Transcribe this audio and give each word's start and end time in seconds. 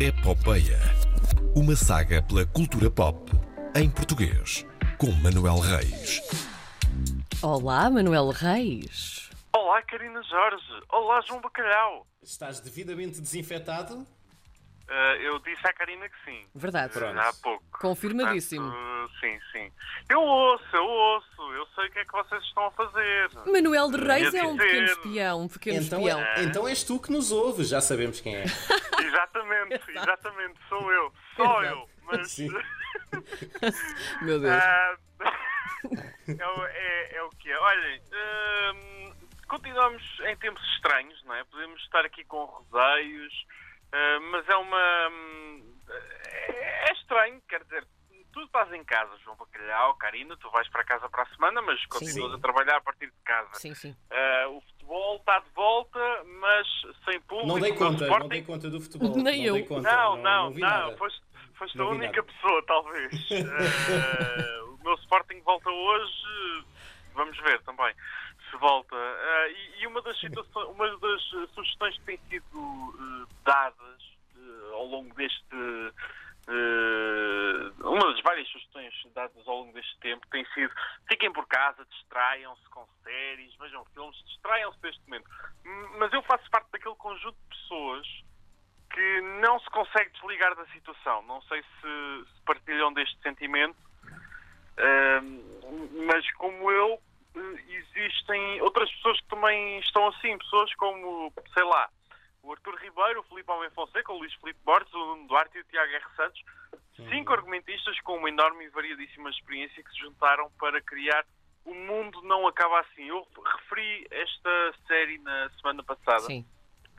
Epopeia. 0.00 0.78
Uma 1.54 1.76
saga 1.76 2.20
pela 2.22 2.44
cultura 2.44 2.90
pop 2.90 3.30
em 3.76 3.88
português, 3.88 4.66
com 4.98 5.10
Manuel 5.12 5.58
Reis. 5.60 6.20
Olá, 7.40 7.88
Manuel 7.88 8.30
Reis. 8.30 9.30
Olá, 9.54 9.80
Karina 9.82 10.20
Jorge. 10.24 10.64
Olá, 10.90 11.20
João 11.20 11.40
Bacalhau. 11.40 12.06
Estás 12.22 12.58
devidamente 12.60 13.20
desinfetado? 13.20 14.04
Ah, 14.88 15.16
eu 15.16 15.38
disse 15.38 15.66
à 15.66 15.72
Karina 15.72 16.08
que 16.08 16.16
sim. 16.24 16.44
Verdade. 16.54 16.92
Pronto. 16.92 17.18
Há 17.18 17.32
pouco. 17.42 17.64
Confirmadíssimo. 17.80 18.70
Portanto, 18.70 19.10
sim, 19.20 19.38
sim. 19.52 19.72
Eu 20.10 20.20
ouço, 20.20 20.64
eu 20.74 20.84
ouço. 20.84 21.52
Eu 21.56 21.66
sei 21.74 21.86
o 21.86 21.90
que 21.92 21.98
é 22.00 22.04
que 22.04 22.12
vocês 22.12 22.42
estão 22.44 22.66
a 22.66 22.70
fazer. 22.72 23.30
Manuel 23.46 23.90
de 23.90 23.96
Reis 23.98 24.34
é 24.34 24.42
um 24.44 24.56
pequeno 24.56 24.86
espião, 24.86 25.40
um 25.42 25.48
pequeno 25.48 25.82
Então, 25.82 26.00
espião. 26.00 26.20
então 26.42 26.68
és 26.68 26.82
tu 26.82 26.98
que 26.98 27.10
nos 27.12 27.30
ouves, 27.32 27.68
já 27.68 27.80
sabemos 27.80 28.20
quem 28.20 28.36
é. 28.36 28.44
Exatamente, 29.04 29.43
exatamente. 29.72 30.58
Sou 30.68 30.92
eu. 30.92 31.12
Só 31.36 31.62
Exato. 31.62 31.76
eu. 31.78 31.90
Mas. 32.04 32.30
Sim. 32.32 32.48
Meu 34.22 34.40
Deus. 34.40 34.52
ah, 34.52 34.96
é, 36.28 36.46
o- 36.48 36.66
é- 36.66 37.16
é 37.16 37.22
o 37.22 37.30
que 37.30 37.50
é. 37.50 37.58
Olhem, 37.58 38.02
hum, 38.12 39.14
continuamos 39.48 40.02
em 40.26 40.36
tempos 40.36 40.62
estranhos, 40.74 41.22
não 41.24 41.34
é? 41.34 41.44
Podemos 41.44 41.80
estar 41.82 42.04
aqui 42.04 42.24
com 42.24 42.44
rodeios, 42.44 43.46
ah, 43.92 44.18
mas 44.32 44.48
é 44.48 44.56
uma. 44.56 45.08
hum, 45.10 45.74
É, 45.88 46.88
é 46.88 46.92
estranho, 46.92 47.40
quer 47.48 47.62
dizer. 47.64 47.86
Tu 48.34 48.40
estás 48.42 48.72
em 48.72 48.82
casa, 48.84 49.16
João 49.22 49.36
Bacalhau, 49.36 49.94
Karina, 49.94 50.36
tu 50.38 50.50
vais 50.50 50.68
para 50.68 50.82
casa 50.82 51.08
para 51.08 51.22
a 51.22 51.26
semana, 51.26 51.62
mas 51.62 51.84
continuas 51.86 52.32
Sim. 52.32 52.36
a 52.36 52.40
trabalhar 52.40 52.76
a 52.78 52.80
partir 52.80 53.06
de 53.06 53.16
casa. 53.24 53.48
Sim, 53.54 53.72
sim. 53.74 53.96
Ah, 54.10 54.48
o 54.48 54.60
futebol 54.60 55.16
está 55.18 55.38
de 55.38 55.50
volta, 55.50 56.24
mas 56.40 56.66
sem 57.04 57.20
público. 57.22 57.46
Não 57.46 57.60
dei 57.60 57.72
conta, 57.72 58.06
não 58.18 58.28
dei 58.28 58.42
conta 58.42 58.68
do 58.68 58.80
futebol. 58.80 59.14
Nem 59.22 59.38
não 59.38 59.46
eu. 59.46 59.54
Dei 59.54 59.64
conta, 59.66 59.88
não, 59.88 60.16
não, 60.16 60.22
não, 60.22 60.50
não, 60.50 60.58
nada. 60.58 60.96
foste, 60.96 61.22
foste 61.54 61.78
Não 61.78 61.86
a 61.86 61.90
única 61.90 62.22
nada. 62.22 62.22
pessoa, 62.24 62.62
talvez. 62.66 63.12
Eh, 63.30 64.60
o 64.64 64.78
meu 64.82 64.94
Sporting 64.94 65.40
volta 65.42 65.70
hoje, 65.70 66.64
vamos 67.14 67.38
ver 67.38 67.62
também 67.62 67.94
se 68.50 68.56
volta. 68.56 68.96
Eh, 68.96 69.52
e, 69.52 69.82
e 69.82 69.86
uma, 69.86 70.02
das 70.02 70.18
situações, 70.18 70.68
uma 70.70 70.88
das 70.98 71.22
sugestões 71.54 71.96
que 71.98 72.04
têm 72.04 72.18
sido 72.28 73.28
dadas 73.44 74.02
ao 74.72 74.86
longo 74.86 75.14
deste. 75.14 75.44
eh, 76.48 77.72
uma 77.80 78.12
das 78.12 78.20
várias 78.22 78.48
sugestões 78.48 78.92
dadas 79.14 79.46
ao 79.48 79.58
longo 79.60 79.72
deste 79.72 79.96
sido 80.68 80.74
fiquem 81.08 81.32
por 81.32 81.46
casa, 81.46 81.84
distraiam-se 81.86 82.68
com 82.70 82.86
séries, 83.02 83.54
vejam 83.56 83.84
filmes, 83.86 84.16
distraiam-se 84.26 84.80
deste 84.80 85.02
momento. 85.06 85.28
Mas 85.98 86.12
eu 86.12 86.22
faço 86.22 86.48
parte 86.50 86.70
daquele 86.72 86.94
conjunto 86.96 87.36
de 87.36 87.56
pessoas 87.56 88.06
que 88.92 89.20
não 89.40 89.58
se 89.60 89.70
consegue 89.70 90.10
desligar 90.10 90.54
da 90.54 90.66
situação. 90.66 91.22
Não 91.22 91.42
sei 91.42 91.62
se, 91.62 92.44
partilham 92.44 92.92
deste 92.92 93.20
sentimento, 93.22 93.76
ahm, 94.78 95.40
mas 96.06 96.30
como 96.34 96.70
eu, 96.70 97.00
existem 97.68 98.60
outras 98.62 98.90
pessoas 98.92 99.20
que 99.20 99.28
também 99.28 99.78
estão 99.80 100.06
assim. 100.08 100.38
Pessoas 100.38 100.72
como, 100.74 101.32
sei 101.52 101.64
lá, 101.64 101.88
o 102.42 102.52
Arthur 102.52 102.76
Ribeiro, 102.76 103.20
o 103.20 103.22
Filipe 103.24 103.50
Almeida 103.50 103.74
Fonseca, 103.74 104.12
o 104.12 104.18
Luís 104.18 104.32
Filipe 104.34 104.60
Borges, 104.64 104.92
o 104.94 105.26
Duarte 105.26 105.58
e 105.58 105.60
o 105.60 105.64
Tiago 105.64 105.92
R. 105.92 106.04
Santos. 106.16 106.42
Cinco 106.96 107.32
argumentistas 107.32 107.98
com 108.00 108.16
uma 108.16 108.28
enorme 108.28 108.64
e 108.64 108.68
variadíssima 108.68 109.28
experiência 109.30 109.82
que 109.82 109.90
se 109.90 109.98
juntaram 109.98 110.50
para 110.58 110.80
criar 110.80 111.24
O 111.64 111.74
Mundo 111.74 112.22
Não 112.22 112.46
Acaba 112.46 112.80
Assim. 112.80 113.08
Eu 113.08 113.26
referi 113.44 114.06
esta 114.10 114.74
série 114.86 115.18
na 115.18 115.50
semana 115.60 115.82
passada. 115.82 116.20
Sim. 116.20 116.46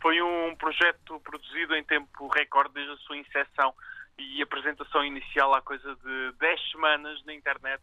Foi 0.01 0.21
um 0.21 0.55
projeto 0.55 1.19
produzido 1.21 1.75
em 1.75 1.83
tempo 1.83 2.27
recorde 2.27 2.73
desde 2.73 2.93
a 2.93 2.97
sua 2.97 3.17
incepção 3.17 3.73
e 4.17 4.41
apresentação 4.41 5.03
inicial 5.03 5.53
há 5.53 5.61
coisa 5.61 5.95
de 5.95 6.31
10 6.39 6.71
semanas 6.71 7.23
na 7.25 7.33
internet 7.33 7.81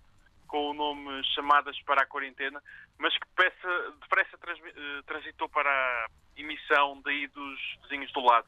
com 0.52 0.70
o 0.70 0.74
nome 0.74 1.24
Chamadas 1.34 1.80
para 1.86 2.02
a 2.02 2.06
Quarentena, 2.06 2.62
mas 2.98 3.16
que 3.16 3.26
depressa, 3.26 3.94
depressa 4.02 4.36
eh, 4.36 5.02
transitou 5.06 5.48
para 5.48 5.70
a 5.70 6.06
emissão 6.36 7.00
daí 7.02 7.26
dos 7.28 7.58
vizinhos 7.82 8.12
do 8.12 8.20
lado. 8.20 8.46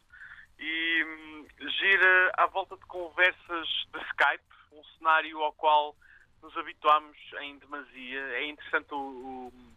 E 0.59 1.05
hum, 1.05 1.47
gira 1.81 2.33
à 2.39 2.47
volta 2.47 2.77
de 2.77 2.85
conversas 2.87 3.69
de 3.93 4.01
Skype, 4.11 4.45
um 4.73 4.83
cenário 4.99 5.39
ao 5.43 5.53
qual 5.53 5.97
nos 6.43 6.57
habituámos 6.57 7.17
em 7.41 7.59
demasia. 7.59 8.21
É 8.35 8.45
interessante 8.47 8.93
o, 8.93 8.97
o- 8.99 9.75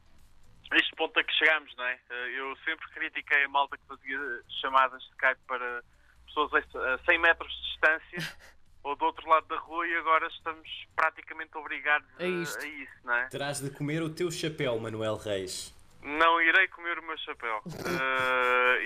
este 0.73 0.93
ponto 0.95 1.17
a 1.19 1.23
que 1.23 1.33
chegamos, 1.33 1.73
não 1.77 1.85
é? 1.85 1.99
Eh, 2.09 2.39
Eu 2.39 2.55
sempre 2.65 2.87
critiquei 2.89 3.43
a 3.45 3.49
malta 3.49 3.77
que 3.77 3.85
fazia 3.87 4.19
chamadas 4.61 5.01
de 5.01 5.09
Skype 5.11 5.39
para 5.47 5.81
pessoas 6.25 6.53
a 6.53 6.93
a 6.93 6.97
100 7.05 7.17
metros 7.19 7.51
de 7.55 7.61
distância 7.69 8.37
ou 8.83 8.95
do 8.95 9.05
outro 9.05 9.27
lado 9.29 9.47
da 9.47 9.57
rua 9.57 9.87
e 9.87 9.95
agora 9.95 10.27
estamos 10.27 10.69
praticamente 10.95 11.57
obrigados 11.57 12.07
a, 12.19 12.23
É 12.23 12.27
isto. 12.27 12.63
a 12.63 12.67
isso, 12.67 12.93
não 13.05 13.13
é? 13.15 13.27
Terás 13.29 13.59
de 13.61 13.69
comer 13.71 14.03
o 14.03 14.13
teu 14.13 14.29
chapéu, 14.29 14.77
Manuel 14.79 15.15
Reis. 15.15 15.73
Não 16.03 16.41
irei 16.41 16.67
comer 16.67 16.99
o 16.99 17.03
meu 17.03 17.17
chapéu. 17.19 17.61
Eh, 17.87 18.83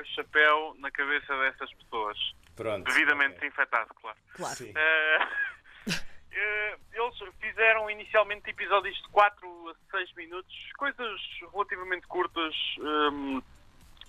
o 0.00 0.06
chapéu 0.06 0.74
na 0.78 0.90
cabeça 0.90 1.36
dessas 1.38 1.72
pessoas. 1.74 2.18
Pronto. 2.56 2.84
Devidamente 2.84 3.36
ok. 3.36 3.40
desinfetado, 3.40 3.94
claro. 3.94 4.18
Claro. 4.34 4.56
Eh, 4.64 5.28
eh, 6.32 6.78
eles 6.92 7.34
fizeram 7.40 7.90
inicialmente 7.90 8.50
episódios 8.50 8.96
de 8.96 9.08
4 9.08 9.68
a 9.70 9.96
6 9.96 10.14
minutos, 10.14 10.54
coisas 10.76 11.20
relativamente 11.52 12.06
curtas 12.06 12.54
hum, 12.78 13.42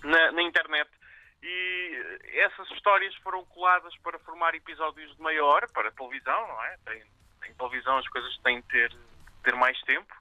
na, 0.02 0.32
na 0.32 0.42
internet. 0.42 0.90
E 1.42 2.18
essas 2.36 2.70
histórias 2.70 3.14
foram 3.16 3.44
coladas 3.46 3.94
para 3.98 4.18
formar 4.20 4.54
episódios 4.54 5.14
de 5.14 5.22
meia 5.22 5.44
hora 5.44 5.68
para 5.68 5.90
televisão, 5.90 6.48
não 6.48 6.64
é? 6.64 6.78
Tem, 6.86 7.02
em 7.50 7.54
televisão 7.54 7.98
as 7.98 8.08
coisas 8.08 8.36
têm 8.38 8.60
de 8.60 8.68
ter, 8.68 8.96
ter 9.42 9.54
mais 9.54 9.78
tempo, 9.82 10.14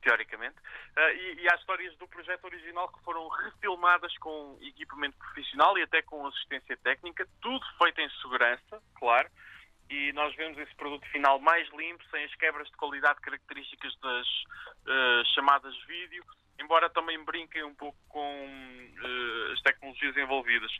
teoricamente. 0.00 0.56
Ah, 0.96 1.12
e, 1.12 1.42
e 1.42 1.48
há 1.50 1.54
histórias 1.56 1.96
do 1.96 2.08
projeto 2.08 2.44
original 2.44 2.88
que 2.88 3.02
foram 3.04 3.28
refilmadas 3.28 4.16
com 4.18 4.58
equipamento 4.60 5.16
profissional 5.18 5.76
e 5.78 5.82
até 5.82 6.02
com 6.02 6.26
assistência 6.26 6.76
técnica, 6.78 7.26
tudo 7.40 7.64
feito 7.78 8.00
em 8.00 8.10
segurança, 8.20 8.82
claro 8.98 9.28
e 9.90 10.12
nós 10.12 10.34
vemos 10.36 10.58
esse 10.58 10.74
produto 10.74 11.06
final 11.08 11.38
mais 11.40 11.68
limpo, 11.70 12.04
sem 12.10 12.24
as 12.24 12.34
quebras 12.34 12.68
de 12.68 12.76
qualidade 12.76 13.20
características 13.20 13.96
das 14.00 14.26
eh, 14.86 15.22
chamadas 15.34 15.74
vídeo, 15.86 16.22
embora 16.60 16.90
também 16.90 17.22
brinquem 17.24 17.64
um 17.64 17.74
pouco 17.74 17.96
com 18.08 18.20
eh, 18.20 19.52
as 19.52 19.60
tecnologias 19.62 20.16
envolvidas. 20.16 20.70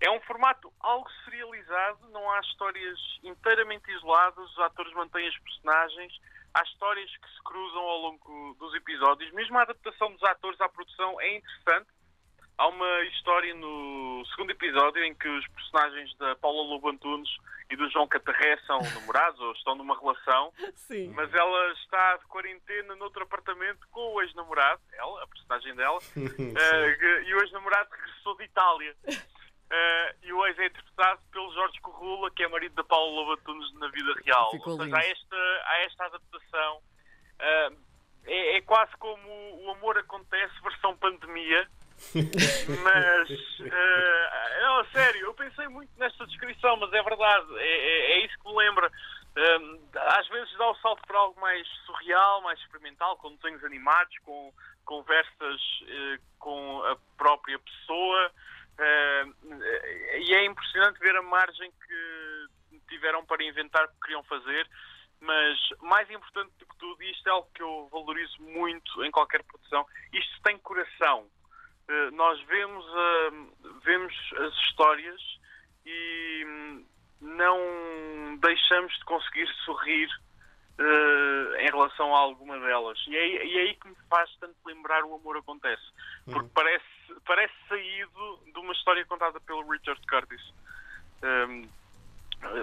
É 0.00 0.10
um 0.10 0.20
formato 0.20 0.72
algo 0.80 1.08
serializado, 1.24 2.08
não 2.10 2.30
há 2.30 2.40
histórias 2.40 2.98
inteiramente 3.22 3.90
isoladas, 3.92 4.50
os 4.50 4.58
atores 4.58 4.92
mantêm 4.92 5.26
as 5.26 5.38
personagens, 5.38 6.20
há 6.54 6.62
histórias 6.62 7.10
que 7.16 7.28
se 7.28 7.42
cruzam 7.44 7.82
ao 7.82 7.98
longo 7.98 8.56
dos 8.58 8.74
episódios, 8.74 9.30
mesmo 9.32 9.58
a 9.58 9.62
adaptação 9.62 10.12
dos 10.12 10.22
atores 10.24 10.60
à 10.60 10.68
produção 10.68 11.20
é 11.20 11.36
interessante, 11.36 11.88
Há 12.60 12.68
uma 12.68 13.02
história 13.04 13.54
no 13.54 14.22
segundo 14.32 14.50
episódio 14.50 15.02
em 15.02 15.14
que 15.14 15.26
os 15.26 15.48
personagens 15.48 16.14
da 16.18 16.36
Paula 16.36 16.62
Lobo 16.62 16.90
Antunes 16.90 17.30
e 17.70 17.74
do 17.74 17.88
João 17.88 18.06
Catarré 18.06 18.58
são 18.66 18.78
namorados 19.00 19.40
ou 19.40 19.52
estão 19.52 19.74
numa 19.74 19.98
relação, 19.98 20.52
Sim. 20.74 21.10
mas 21.16 21.32
ela 21.32 21.72
está 21.72 22.18
de 22.18 22.26
quarentena 22.26 22.94
noutro 22.96 23.22
apartamento 23.22 23.80
com 23.90 24.12
o 24.12 24.20
ex-namorado, 24.20 24.82
ela, 24.92 25.22
a 25.22 25.26
personagem 25.26 25.74
dela, 25.74 25.98
eh, 26.14 27.22
e 27.28 27.34
o 27.34 27.40
ex-namorado 27.40 27.88
regressou 27.92 28.36
de 28.36 28.44
Itália. 28.44 28.94
Eh, 29.72 30.14
e 30.24 30.32
o 30.32 30.44
ex 30.46 30.58
é 30.58 30.66
interpretado 30.66 31.20
pelo 31.30 31.52
Jorge 31.54 31.80
Corrula, 31.80 32.30
que 32.32 32.42
é 32.42 32.48
marido 32.48 32.74
da 32.74 32.82
Paula 32.84 33.12
Lobo 33.12 33.32
Antunes 33.34 33.72
na 33.74 33.88
vida 33.88 34.12
real. 34.24 34.50
Ficou 34.50 34.72
Ou 34.72 34.82
seja, 34.82 34.96
há 34.96 35.04
esta, 35.06 35.36
há 35.64 35.78
esta 35.84 36.04
adaptação. 36.06 36.82
Eh, 37.38 37.70
é, 38.26 38.56
é 38.56 38.60
quase 38.62 38.90
como 38.98 39.28
o 39.64 39.70
amor 39.70 39.96
acontece, 39.98 40.52
versão 40.62 40.96
pandemia. 40.96 41.68
Mas, 42.82 43.30
eh, 43.60 44.60
não, 44.62 44.84
sério, 44.86 45.20
eu 45.20 45.34
pensei 45.34 45.68
muito 45.68 45.90
nesta 45.98 46.26
descrição, 46.26 46.76
mas 46.78 46.90
é 46.94 47.02
verdade, 47.02 47.46
é, 47.58 47.62
é- 47.62 48.12
é 48.12 48.24
isso 48.26 48.38
que 48.38 48.48
me 48.48 48.56
lembra. 48.56 48.90
Um, 49.36 49.80
às 49.94 50.26
vezes 50.28 50.56
dá 50.56 50.70
o 50.70 50.74
salto 50.76 51.06
para 51.06 51.18
algo 51.18 51.38
mais 51.40 51.66
surreal, 51.86 52.40
mais 52.40 52.58
experimental, 52.60 53.16
com 53.18 53.34
desenhos 53.36 53.62
animados, 53.64 54.16
com 54.24 54.52
conversas 54.84 55.60
com 56.38 56.82
a 56.84 56.96
própria 57.16 57.58
pessoa. 57.58 58.32
Eh, 60.80 60.88
impressionante 60.88 60.98
ver 61.00 61.16
a 61.16 61.22
margem 61.22 61.70
que 61.70 62.78
tiveram 62.88 63.24
para 63.24 63.44
inventar 63.44 63.84
o 63.84 63.88
que 63.88 64.00
queriam 64.02 64.22
fazer. 64.24 64.68
Mas 65.20 65.58
mais 65.82 66.08
importante 66.10 66.50
do 66.58 66.66
que 66.66 66.76
tudo, 66.78 67.02
e 67.02 67.10
isto 67.10 67.28
é 67.28 67.30
algo 67.30 67.48
que 67.54 67.62
eu 67.62 67.88
valorizo 67.92 68.40
muito 68.40 69.04
em 69.04 69.10
qualquer 69.10 69.42
produção, 69.44 69.86
isto 70.12 70.42
tem 70.42 70.56
coração. 70.58 71.26
Eh, 71.88 72.10
nós 72.12 72.40
vemos, 72.44 72.86
ah, 72.86 73.30
vemos 73.84 74.14
as 74.38 74.54
histórias 74.64 75.20
e 75.84 76.44
hum, 76.46 76.86
não 77.20 78.38
deixamos 78.38 78.94
de 78.94 79.04
conseguir 79.04 79.46
sorrir 79.66 80.08
eh, 80.78 81.66
em 81.66 81.66
relação 81.66 82.16
a 82.16 82.20
alguma 82.20 82.58
delas. 82.58 82.98
E 83.06 83.14
é, 83.14 83.44
e 83.44 83.58
é 83.58 83.60
aí 83.62 83.74
que 83.74 83.88
me 83.88 83.96
faz 84.08 84.34
tanto 84.40 84.56
lembrar 84.64 85.04
o 85.04 85.14
Amor 85.14 85.36
Acontece. 85.36 85.82
Porque 86.24 86.48
parece, 86.54 86.84
parece 86.84 86.89
história 88.90 89.06
contada 89.06 89.40
pelo 89.40 89.68
Richard 89.70 90.00
Curtis. 90.06 90.52
hum, 91.22 91.68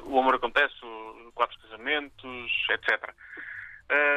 o 0.03 0.19
amor 0.19 0.35
acontece, 0.35 0.75
quatro 1.33 1.57
casamentos, 1.59 2.67
etc. 2.69 3.13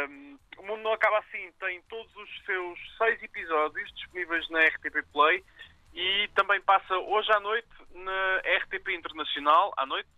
Hum, 0.09 0.39
o 0.59 0.63
mundo 0.67 0.83
não 0.83 0.93
acaba 0.93 1.19
assim, 1.19 1.53
tem 1.61 1.81
todos 1.83 2.15
os 2.17 2.45
seus 2.45 2.79
seis 2.99 3.23
episódios 3.23 3.93
disponíveis 3.95 4.49
na 4.51 4.61
RTP 4.61 5.05
Play 5.13 5.45
e 5.95 6.29
também 6.35 6.61
passa 6.63 6.97
hoje 6.97 7.31
à 7.33 7.41
noite 7.41 7.69
na 7.95 8.39
RTP 8.65 8.89
Internacional, 8.89 9.73
à 9.77 9.87
noite, 9.87 10.09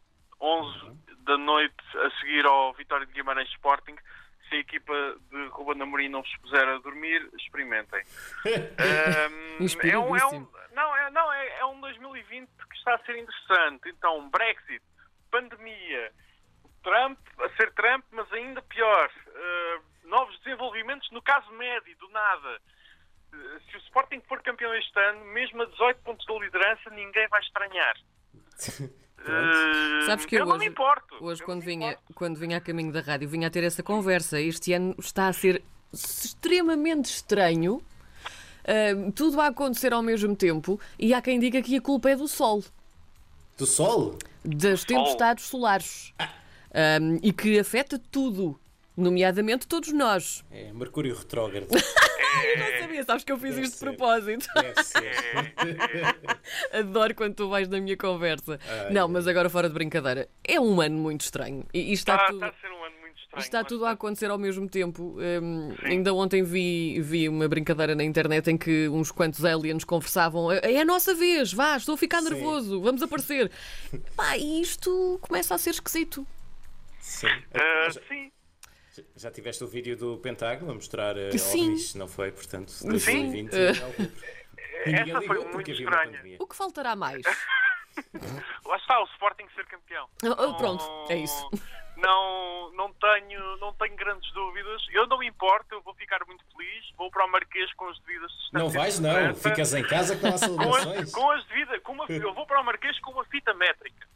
11 0.40 0.96
da 1.24 1.36
noite, 1.36 1.74
a 1.94 2.10
seguir 2.20 2.46
ao 2.46 2.72
Vitória 2.74 3.06
de 3.06 3.12
Guimarães 3.12 3.48
Sporting. 3.50 3.96
Se 4.48 4.56
a 4.56 4.58
equipa 4.58 4.94
de 5.30 5.46
Ruben 5.48 5.82
Amorim 5.82 6.08
não 6.08 6.22
vos 6.22 6.36
puser 6.38 6.66
a 6.66 6.78
dormir, 6.78 7.28
experimentem. 7.38 8.02
Hum, 8.46 9.66
é 9.82 9.98
um, 9.98 10.16
é 10.16 10.26
um, 10.26 10.46
2020 12.32 12.49
que 12.70 12.76
está 12.76 12.94
a 12.94 12.99
ser 13.05 13.19
interessante. 13.19 13.88
Então, 13.88 14.29
Brexit, 14.31 14.82
pandemia, 15.31 16.12
Trump 16.82 17.19
a 17.40 17.49
ser 17.56 17.73
Trump, 17.75 18.05
mas 18.11 18.31
ainda 18.32 18.62
pior. 18.62 19.11
Uh, 19.29 20.08
novos 20.08 20.38
desenvolvimentos 20.40 21.11
no 21.11 21.23
caso 21.23 21.50
médio, 21.52 21.96
do 21.99 22.08
nada. 22.08 22.61
Uh, 23.32 23.61
se 23.70 23.76
o 23.76 23.81
Sporting 23.81 24.20
for 24.29 24.43
campeão 24.43 24.75
este 24.75 24.99
ano, 24.99 25.25
mesmo 25.26 25.62
a 25.62 25.67
18 25.67 26.00
pontos 26.02 26.26
da 26.26 26.34
liderança, 26.38 26.90
ninguém 26.90 27.29
vai 27.29 27.40
estranhar. 27.40 27.96
Uh, 29.23 30.02
Sabes 30.05 30.26
que 30.26 30.34
eu 30.34 30.40
eu 30.40 30.46
não 30.46 30.56
hoje- 30.56 30.64
me 30.64 30.73
importo. 30.73 31.25
Hoje, 31.25 31.40
Eu 31.43 31.46
quando 31.46 31.62
vinha, 31.62 31.93
importo. 31.93 32.12
quando 32.14 32.37
vinha 32.40 32.56
a 32.56 32.61
caminho 32.61 32.93
da 32.93 33.00
rádio, 33.00 33.29
vinha 33.29 33.46
a 33.46 33.50
ter 33.52 33.62
essa 33.62 33.81
conversa. 33.81 34.40
Este 34.40 34.73
ano 34.73 34.96
está 34.99 35.29
a 35.29 35.32
ser 35.32 35.62
extremamente 35.93 37.05
estranho. 37.05 37.81
Ahm, 38.66 39.10
tudo 39.10 39.40
a 39.40 39.46
acontecer 39.48 39.92
ao 39.92 40.02
mesmo 40.02 40.34
tempo 40.36 40.78
e 40.98 41.12
há 41.12 41.20
quem 41.20 41.38
diga 41.40 41.60
que 41.62 41.76
a 41.76 41.80
culpa 41.80 42.10
é 42.10 42.16
do 42.16 42.28
Sol, 42.28 42.62
Do 43.58 43.66
sol? 43.66 44.16
das 44.44 44.84
tempestades 44.84 45.44
solares 45.46 46.12
Ahm, 46.74 47.18
e 47.22 47.32
que 47.32 47.58
afeta 47.58 47.98
tudo, 48.10 48.58
nomeadamente 48.96 49.66
todos 49.66 49.92
nós. 49.92 50.42
É, 50.50 50.72
Mercúrio 50.72 51.14
retrógrado. 51.14 51.68
Eu 52.44 52.58
não 52.58 52.80
sabia, 52.80 53.04
sabes 53.04 53.24
que 53.24 53.30
eu 53.32 53.36
fiz 53.38 53.54
Deve 53.54 53.66
isto 53.66 53.72
de 53.74 53.78
ser. 53.78 53.84
propósito. 53.84 54.48
Deve 54.54 54.82
ser. 54.82 55.12
Adoro 56.72 57.14
quando 57.14 57.34
tu 57.34 57.48
vais 57.48 57.68
na 57.68 57.78
minha 57.78 57.96
conversa. 57.96 58.58
Ai, 58.66 58.90
não, 58.92 59.06
mas 59.06 59.26
agora 59.26 59.50
fora 59.50 59.68
de 59.68 59.74
brincadeira, 59.74 60.28
é 60.42 60.58
um 60.58 60.80
ano 60.80 60.96
muito 60.98 61.20
estranho 61.22 61.64
e, 61.74 61.90
e 61.90 61.92
está 61.92 62.14
Está, 62.14 62.26
tudo. 62.28 62.44
está 62.44 62.48
a 62.48 62.60
ser 62.60 62.72
um 62.74 62.81
estranho. 63.32 63.40
Isto 63.40 63.49
está 63.49 63.58
mas- 63.61 63.69
tudo 63.69 63.87
a 63.87 63.90
acontecer 63.93 64.31
ao 64.31 64.38
mesmo 64.38 64.69
tempo. 64.69 65.17
Hum, 65.43 65.75
ainda 65.82 66.12
ontem 66.14 66.43
vi, 66.43 67.00
vi 67.00 67.29
uma 67.29 67.49
brincadeira 67.49 67.94
na 67.94 68.05
internet 68.05 68.50
em 68.50 68.56
que 68.58 68.88
uns 68.88 69.11
quantos 69.11 69.44
aliens 69.44 69.84
conversavam. 69.84 70.50
É 70.52 70.81
a 70.81 70.84
nossa 70.84 71.14
vez, 71.14 71.52
vá, 71.52 71.76
estou 71.76 71.94
a 71.94 71.99
ficar 71.99 72.20
Sim. 72.23 72.31
nervoso, 72.31 72.81
vamos 72.81 73.02
aparecer. 73.02 73.50
Pá, 74.17 74.37
e 74.37 74.61
isto 74.61 75.19
começa 75.23 75.55
a 75.55 75.58
ser 75.58 75.70
esquisito. 75.70 76.26
Sim. 77.00 77.29
Já, 77.55 78.00
sim, 78.08 78.32
já 79.17 79.31
tiveste 79.31 79.64
o 79.64 79.67
vídeo 79.67 79.96
do 79.96 80.19
Pentágono 80.19 80.70
a 80.70 80.75
mostrar 80.75 81.17
uh, 81.17 81.38
Sim. 81.38 81.64
ovnis, 81.70 81.94
não 81.94 82.06
foi? 82.06 82.31
Portanto, 82.31 82.70
Sim. 82.70 82.88
2020 82.90 83.52
Eh. 83.55 83.73
é 83.73 83.87
outubro. 83.87 84.12
E 84.84 84.93
ninguém 84.93 85.14
essa 85.17 85.23
foi 85.26 85.44
muito 85.52 85.70
estranha. 85.70 86.20
O 86.40 86.46
que 86.46 86.56
faltará 86.56 86.94
mais? 86.96 87.23
Lá 88.66 88.76
está, 88.76 89.00
o 89.00 89.04
Sporting 89.04 89.48
ser 89.54 89.66
campeão. 89.66 90.08
Oh, 90.24 90.44
oh, 90.48 90.54
pronto, 90.54 90.84
é 91.08 91.16
isso. 91.16 91.50
Não, 91.94 92.72
não, 92.72 92.92
tenho, 92.94 93.56
não 93.58 93.72
tenho 93.74 93.94
grandes 93.94 94.32
dúvidas. 94.32 94.82
Eu 94.90 95.06
não 95.06 95.18
me 95.18 95.28
importo, 95.28 95.72
eu 95.72 95.82
vou 95.82 95.94
ficar 95.94 96.18
muito 96.26 96.42
feliz. 96.46 96.84
Vou 96.96 97.08
para 97.10 97.24
o 97.24 97.30
Marquês 97.30 97.72
com 97.74 97.86
as 97.88 97.98
devidas. 98.00 98.32
Não 98.52 98.68
vais, 98.70 98.98
não. 98.98 99.34
Ficas 99.34 99.72
em 99.72 99.84
casa 99.84 100.16
com 100.16 100.36
celebrações. 100.36 101.02
as, 101.02 101.12
com 101.12 101.30
as 101.30 101.44
devidas. 101.46 101.80
Com 101.82 101.92
uma, 101.92 102.06
eu 102.08 102.34
vou 102.34 102.44
para 102.44 102.60
o 102.60 102.64
Marquês 102.64 102.98
com 102.98 103.12
uma 103.12 103.24
fita 103.26 103.54
métrica. 103.54 104.08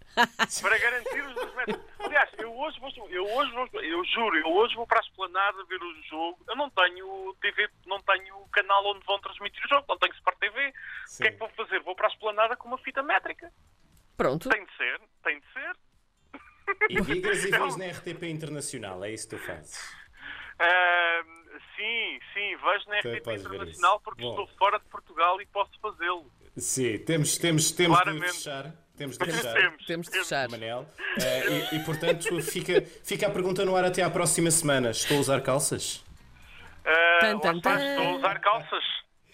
Para 0.62 0.78
garantir 0.78 1.24
os 1.24 1.34
dois 1.34 1.54
metros. 1.54 1.80
Aliás, 1.98 2.30
eu 2.38 2.56
hoje 2.56 2.80
vou, 2.80 2.90
eu 3.10 3.24
hoje 3.24 3.52
vou, 3.52 3.68
eu 3.82 4.04
juro, 4.04 4.36
eu 4.38 4.46
hoje 4.46 4.74
vou 4.74 4.86
para 4.86 5.00
a 5.00 5.02
esplanada 5.02 5.64
ver 5.64 5.82
o 5.82 6.02
jogo. 6.04 6.38
Eu 6.48 6.56
não 6.56 6.70
tenho 6.70 7.36
TV, 7.40 7.68
não 7.86 8.00
tenho 8.02 8.48
canal 8.52 8.86
onde 8.86 9.04
vão 9.04 9.20
transmitir 9.20 9.62
o 9.64 9.68
jogo, 9.68 9.84
não 9.88 9.98
tenho 9.98 10.14
Sport 10.14 10.38
TV. 10.38 10.68
O 10.68 11.16
que 11.18 11.28
é 11.28 11.32
que 11.32 11.38
vou 11.38 11.48
fazer? 11.50 11.80
Vou 11.80 11.94
para 11.94 12.06
a 12.06 12.10
esplanada 12.10 12.56
com 12.56 12.68
uma 12.68 12.78
fita 12.78 13.02
métrica. 13.02 13.52
Pronto. 14.16 14.48
Tem 14.48 14.64
de 14.64 14.76
ser, 14.76 15.00
tem 15.22 15.40
de 15.40 15.52
ser. 15.52 15.76
E 16.90 17.00
digas 17.00 17.44
e 17.44 17.50
vês 17.50 17.76
na 17.76 17.86
RTP 17.86 18.24
Internacional, 18.24 19.04
é 19.04 19.12
isso 19.12 19.28
que 19.28 19.36
tu 19.36 19.42
fazes. 19.42 19.78
Ahm, 20.58 21.60
sim, 21.76 22.18
sim, 22.32 22.56
vejo 22.56 22.88
na 22.88 23.02
Tu 23.02 23.12
RTP 23.12 23.28
Internacional 23.28 24.00
porque 24.00 24.22
Bom. 24.22 24.30
estou 24.30 24.46
fora 24.56 24.78
de 24.78 24.84
Portugal 24.86 25.40
e 25.40 25.46
posso 25.46 25.78
fazê-lo. 25.80 26.30
Sim, 26.56 26.98
temos, 27.00 27.36
temos, 27.36 27.70
temos 27.70 27.98
de 28.02 28.20
fechar. 28.20 28.72
Temos 28.96 29.18
de 29.18 29.24
fechar. 29.26 29.54
Temos, 29.54 29.86
Temos 29.86 30.06
de 30.08 30.18
fechar. 30.18 30.48
Manel. 30.48 30.86
Eh, 31.20 31.48
e, 31.72 31.76
e, 31.76 31.84
portanto 31.84 32.40
fica, 32.42 32.80
fica 33.04 33.26
a 33.26 33.30
pergunta 33.30 33.64
no 33.64 33.76
ar 33.76 33.84
até 33.84 34.02
à 34.02 34.10
próxima 34.10 34.50
semana. 34.50 34.90
Estou 34.90 35.18
a 35.18 35.20
usar 35.20 35.40
calças? 35.42 36.04
Tan, 37.20 37.38
tan, 37.40 37.60
tan. 37.60 37.74
estou 37.78 38.06
a 38.08 38.16
usar 38.16 38.40
calças. 38.40 38.84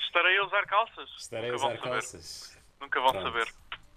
Estarei 0.01 0.39
a 0.39 0.45
usar 0.45 0.67
calças. 0.67 1.09
Estarei 1.19 1.51
a 1.51 1.53
Nunca 1.53 1.59
vão 1.63 1.71
usar 1.73 1.79
saber. 1.83 1.91
calças. 1.93 2.59
Nunca 2.81 3.01
vão 3.01 3.11
Pronto. 3.13 3.25
saber. 3.33 3.53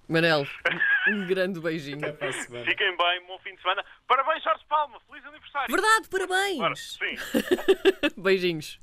Manel, 0.08 0.46
um 1.10 1.26
grande 1.26 1.60
beijinho. 1.60 1.98
Até 1.98 2.12
para 2.12 2.30
a 2.30 2.34
semana. 2.34 2.66
Fiquem 2.66 2.96
bem, 2.96 3.26
bom 3.26 3.40
fim 3.40 3.56
de 3.56 3.62
semana. 3.62 3.84
Parabéns, 4.08 4.44
Jorge 4.44 4.64
Palma. 4.70 5.00
Feliz 5.10 5.26
aniversário. 5.26 5.68
Verdade, 5.76 6.08
Ora, 6.14 6.28
parabéns! 6.28 6.98
sim. 7.00 8.12
Beijinhos. 8.22 8.80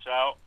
Tchau. 0.00 0.40